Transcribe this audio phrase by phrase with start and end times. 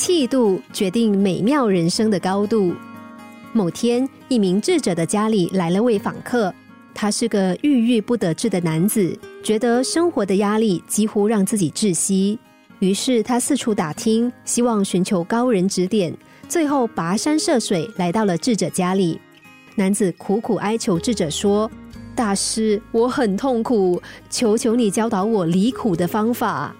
[0.00, 2.74] 气度决定美妙人生的高度。
[3.52, 6.50] 某天，一名智者的家里来了位访客，
[6.94, 12.38] 他是个郁郁不得志的男子，觉得生活的压力几乎让自己窒息。
[12.78, 16.16] 于是他四处打听，希望寻求高人指点。
[16.48, 19.20] 最后跋山涉水来到了智者家里。
[19.74, 21.70] 男子苦苦哀求智者说
[22.16, 26.74] ：“大师，我很痛苦，求求你教导我离苦的方法。”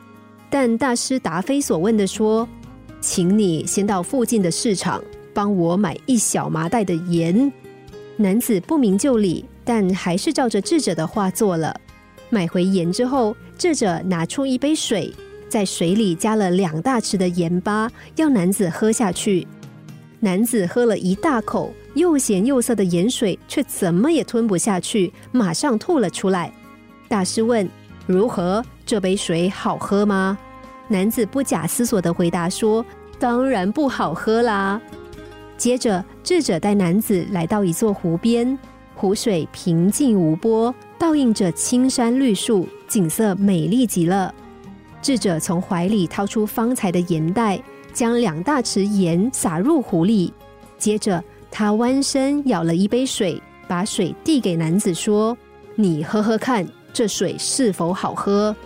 [0.48, 2.48] 但大师答非所问的说
[3.00, 7.52] ：“请你先到附近的市场帮我买一小麻袋的盐。”
[8.16, 11.74] 男子不明就里，但还是照着智者的话做了。
[12.28, 15.12] 买回盐之后，智者拿出一杯水。
[15.48, 19.44] 在水里加了两大匙的盐巴，要男子喝下去。
[20.20, 26.52] 男子喝了一大口又咸又涩的盐水，却怎么也吞不下去，马上吐了出来。
[27.08, 27.69] 大师问
[28.06, 28.62] ：“如何？
[28.86, 30.38] 这杯水好喝吗？”
[30.90, 32.84] 男子不假思索的回答说
[33.16, 34.80] ：“当然不好喝啦。”
[35.56, 38.58] 接着，智者带男子来到一座湖边，
[38.97, 44.34] 湖水平静无波，倒映着青山绿树，景色美丽极了。
[45.00, 50.34] 智者从怀里掏出方才的盐袋，将两大匙盐撒入湖里。
[50.77, 55.38] 接着，他弯身舀了一杯水，把水递给男子，说
[55.77, 58.56] ：“你喝喝看，这水是否好喝？”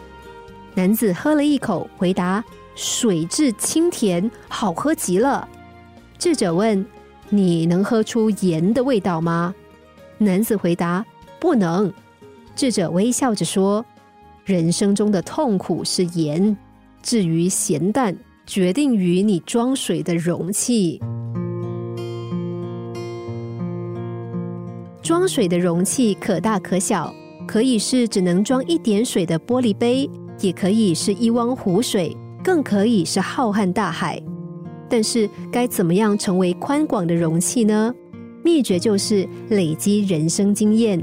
[0.75, 2.45] 男子喝了一口，回答
[2.75, 5.49] ：“水质清甜，好喝极了。”
[6.19, 6.85] 智者问
[7.31, 9.55] ：“你能喝出盐的味道吗？”
[10.19, 11.05] 男子回答
[11.39, 11.93] ：“不能。”
[12.57, 13.85] 智者微笑着说。
[14.45, 16.55] 人生中的痛苦是盐，
[17.03, 21.01] 至于咸淡，决定于你装水的容器。
[25.01, 27.11] 装水的容器可大可小，
[27.47, 34.21] 可以是只能装一点水的玻璃杯，也可以是一汪湖水，更可以是浩瀚大海。
[34.89, 37.95] 但是，该怎么样成为宽广的容器呢？
[38.43, 41.03] 秘诀就是累积人生经验。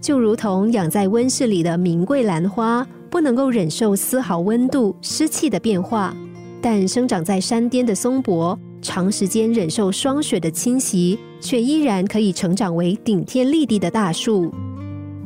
[0.00, 6.14] 就如同养在温室里的名贵兰花，不能够忍受丝毫温度、湿气的变化；
[6.60, 14.52] 但生长在山巅的松柏，长时间忍受霜雪的侵袭，却依然可以成长为顶天立地的大树。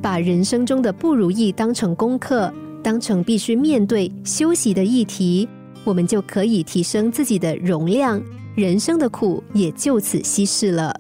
[0.01, 5.49] 把人生中的不如意当成功课，当成必须面对、休息的议题，
[5.85, 8.23] 我们就可以提升自己的容量，
[8.55, 10.99] 人生的苦也就此稀释了。